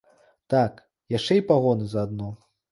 [0.53, 0.79] Так,
[1.17, 2.35] яшчэ і пагоны заадно.